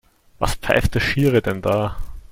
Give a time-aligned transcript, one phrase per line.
[0.39, 1.95] Was pfeift der Schiri denn da?